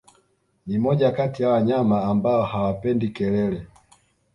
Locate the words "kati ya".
1.11-1.49